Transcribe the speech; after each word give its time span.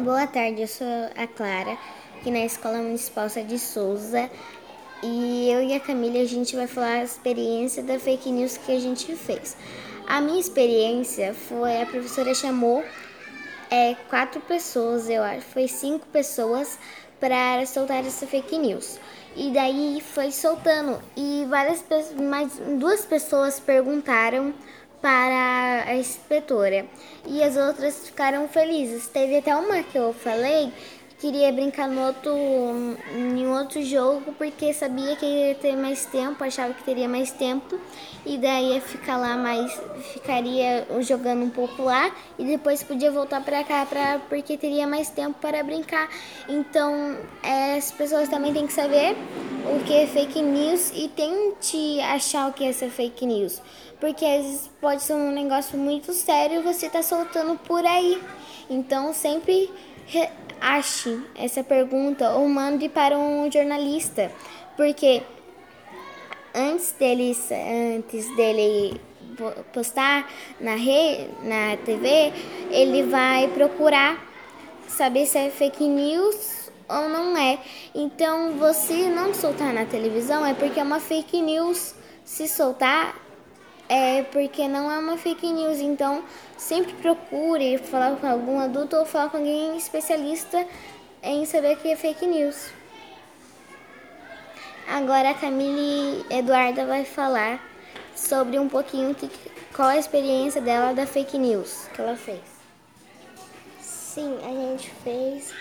Boa 0.00 0.26
tarde, 0.26 0.62
eu 0.62 0.66
sou 0.66 0.86
a 1.14 1.26
Clara, 1.26 1.76
aqui 2.16 2.30
na 2.30 2.46
Escola 2.46 2.78
Municipal 2.78 3.28
de 3.28 3.58
Souza. 3.58 4.28
E 5.02 5.50
eu 5.50 5.62
e 5.62 5.74
a 5.74 5.80
Camila, 5.80 6.18
a 6.18 6.24
gente 6.24 6.56
vai 6.56 6.66
falar 6.66 6.94
a 6.94 7.04
experiência 7.04 7.82
da 7.82 7.98
fake 7.98 8.32
news 8.32 8.56
que 8.56 8.72
a 8.72 8.80
gente 8.80 9.14
fez. 9.14 9.54
A 10.08 10.18
minha 10.20 10.40
experiência 10.40 11.34
foi, 11.34 11.82
a 11.82 11.84
professora 11.84 12.34
chamou 12.34 12.82
é, 13.70 13.94
quatro 14.08 14.40
pessoas, 14.40 15.10
eu 15.10 15.22
acho, 15.22 15.42
foi 15.42 15.68
cinco 15.68 16.06
pessoas 16.06 16.78
para 17.20 17.64
soltar 17.66 18.04
essa 18.04 18.26
fake 18.26 18.56
news. 18.58 18.98
E 19.36 19.52
daí 19.52 20.00
foi 20.00 20.32
soltando. 20.32 21.00
E 21.14 21.46
várias 21.50 21.84
mais 22.18 22.50
duas 22.78 23.04
pessoas 23.04 23.60
perguntaram 23.60 24.54
para 25.02 25.84
a 25.86 25.96
inspetora. 25.96 26.86
E 27.26 27.42
as 27.42 27.56
outras 27.56 28.06
ficaram 28.06 28.48
felizes. 28.48 29.08
Teve 29.08 29.36
até 29.36 29.54
uma 29.54 29.82
que 29.82 29.98
eu 29.98 30.14
falei 30.14 30.72
queria 31.22 31.52
brincar 31.52 31.86
no 31.86 32.04
outro, 32.04 32.32
em 33.14 33.46
outro 33.46 33.80
jogo 33.80 34.34
porque 34.36 34.74
sabia 34.74 35.14
que 35.14 35.24
ia 35.24 35.54
ter 35.54 35.76
mais 35.76 36.04
tempo, 36.04 36.42
achava 36.42 36.74
que 36.74 36.82
teria 36.82 37.08
mais 37.08 37.30
tempo 37.30 37.78
e 38.26 38.36
daí 38.36 38.74
ia 38.74 38.80
ficar 38.80 39.18
lá 39.18 39.36
mais, 39.36 39.72
ficaria 40.14 40.84
jogando 41.00 41.44
um 41.44 41.48
pouco 41.48 41.84
lá 41.84 42.12
e 42.36 42.44
depois 42.44 42.82
podia 42.82 43.12
voltar 43.12 43.40
para 43.40 43.62
cá 43.62 43.86
pra, 43.86 44.20
porque 44.28 44.56
teria 44.56 44.84
mais 44.84 45.10
tempo 45.10 45.38
para 45.40 45.62
brincar. 45.62 46.08
Então 46.48 47.16
é, 47.40 47.76
as 47.76 47.92
pessoas 47.92 48.28
também 48.28 48.52
têm 48.52 48.66
que 48.66 48.72
saber 48.72 49.16
o 49.72 49.84
que 49.84 49.94
é 49.94 50.08
fake 50.08 50.42
news 50.42 50.90
e 50.92 51.06
tente 51.06 52.00
achar 52.00 52.50
o 52.50 52.52
que 52.52 52.64
é 52.64 52.72
ser 52.72 52.90
fake 52.90 53.24
news, 53.24 53.62
porque 54.00 54.24
às 54.24 54.44
vezes 54.44 54.70
pode 54.80 55.00
ser 55.04 55.14
um 55.14 55.30
negócio 55.30 55.78
muito 55.78 56.12
sério 56.12 56.58
e 56.58 56.62
você 56.64 56.90
tá 56.90 57.00
soltando 57.00 57.56
por 57.60 57.86
aí. 57.86 58.20
Então 58.68 59.12
sempre 59.12 59.70
ache 60.60 61.20
essa 61.34 61.64
pergunta 61.64 62.30
ou 62.30 62.48
mande 62.48 62.88
para 62.88 63.18
um 63.18 63.50
jornalista, 63.50 64.30
porque 64.76 65.22
antes 66.54 66.92
dele, 66.92 67.36
antes 67.96 68.36
dele 68.36 69.00
postar 69.72 70.30
na 70.60 70.74
rede, 70.74 71.28
na 71.42 71.76
TV, 71.84 72.32
ele 72.70 73.04
vai 73.04 73.48
procurar 73.48 74.22
saber 74.88 75.26
se 75.26 75.38
é 75.38 75.50
fake 75.50 75.84
news 75.84 76.70
ou 76.88 77.08
não 77.08 77.36
é. 77.36 77.58
Então, 77.94 78.52
você 78.52 79.08
não 79.08 79.32
soltar 79.34 79.72
na 79.72 79.84
televisão 79.84 80.44
é 80.44 80.54
porque 80.54 80.78
é 80.78 80.82
uma 80.82 81.00
fake 81.00 81.40
news. 81.40 81.94
Se 82.24 82.46
soltar, 82.46 83.16
é 83.92 84.22
porque 84.22 84.66
não 84.66 84.90
é 84.90 84.98
uma 84.98 85.18
fake 85.18 85.46
news. 85.52 85.78
Então, 85.78 86.24
sempre 86.56 86.94
procure 86.94 87.76
falar 87.76 88.16
com 88.16 88.26
algum 88.26 88.58
adulto 88.58 88.96
ou 88.96 89.04
falar 89.04 89.28
com 89.28 89.36
alguém 89.36 89.76
especialista 89.76 90.66
em 91.22 91.44
saber 91.44 91.76
que 91.76 91.88
é 91.88 91.96
fake 91.96 92.26
news. 92.26 92.70
Agora 94.88 95.30
a 95.30 95.34
Camille 95.34 96.24
Eduarda 96.30 96.86
vai 96.86 97.04
falar 97.04 97.62
sobre 98.16 98.58
um 98.58 98.68
pouquinho 98.68 99.14
que, 99.14 99.30
qual 99.76 99.88
a 99.88 99.98
experiência 99.98 100.60
dela 100.60 100.94
da 100.94 101.06
fake 101.06 101.36
news 101.36 101.86
que 101.94 102.00
ela 102.00 102.16
fez. 102.16 102.40
Sim, 103.78 104.38
a 104.42 104.48
gente 104.48 104.90
fez 105.04 105.52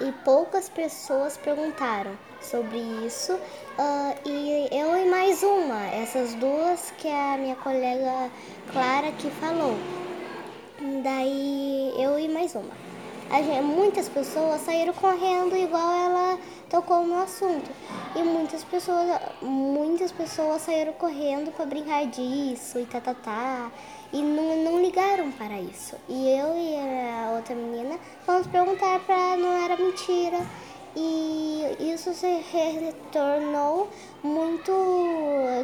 e 0.00 0.12
poucas 0.24 0.68
pessoas 0.68 1.36
perguntaram 1.36 2.12
sobre 2.40 2.78
isso. 3.06 3.32
Uh, 3.32 4.28
e 4.28 4.68
eu 4.72 4.96
e 4.96 5.08
mais 5.10 5.42
uma, 5.42 5.86
essas 5.86 6.34
duas 6.34 6.92
que 6.98 7.08
a 7.08 7.36
minha 7.38 7.56
colega 7.56 8.30
Clara 8.72 9.12
que 9.12 9.30
falou. 9.30 9.76
Daí 11.02 11.92
eu 11.98 12.18
e 12.18 12.28
mais 12.28 12.54
uma. 12.54 12.87
Gente, 13.30 13.60
muitas 13.60 14.08
pessoas 14.08 14.62
saíram 14.62 14.94
correndo 14.94 15.54
igual 15.54 15.90
ela 15.90 16.38
tocou 16.70 17.04
no 17.04 17.20
assunto. 17.20 17.70
E 18.16 18.22
muitas 18.22 18.64
pessoas, 18.64 19.20
muitas 19.42 20.10
pessoas 20.10 20.62
saíram 20.62 20.94
correndo 20.94 21.52
para 21.52 21.66
brincar 21.66 22.06
disso 22.06 22.78
e 22.78 22.86
tá, 22.86 23.00
tá, 23.00 23.12
tá. 23.12 23.70
E 24.14 24.22
não, 24.22 24.64
não 24.64 24.80
ligaram 24.80 25.30
para 25.32 25.60
isso. 25.60 25.94
E 26.08 26.28
eu 26.30 26.56
e 26.56 26.76
a 26.76 27.32
outra 27.36 27.54
menina 27.54 27.98
fomos 28.24 28.46
perguntar 28.46 28.98
para 29.00 29.36
não 29.36 29.62
era 29.62 29.76
mentira. 29.76 30.38
E 30.96 31.76
isso 31.92 32.14
se 32.14 32.42
retornou 32.50 33.90
muito 34.22 34.72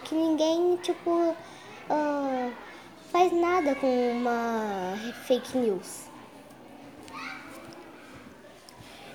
que 0.04 0.14
ninguém, 0.14 0.76
tipo, 0.82 1.10
uh, 1.10 2.52
faz 3.10 3.32
nada 3.32 3.74
com 3.74 3.86
uma 4.12 4.94
fake 5.26 5.56
news. 5.56 6.13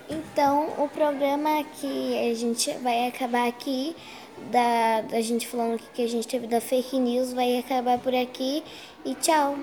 Então, 0.09 0.73
o 0.77 0.89
programa 0.89 1.63
que 1.79 2.17
a 2.17 2.33
gente 2.33 2.71
vai 2.79 3.07
acabar 3.07 3.47
aqui, 3.47 3.95
da, 4.51 5.01
da 5.01 5.21
gente 5.21 5.47
falando 5.47 5.79
que 5.93 6.01
a 6.01 6.07
gente 6.07 6.27
teve 6.27 6.47
da 6.47 6.59
fake 6.59 6.99
news, 6.99 7.31
vai 7.31 7.59
acabar 7.59 7.99
por 7.99 8.15
aqui 8.15 8.63
e 9.05 9.13
tchau! 9.15 9.59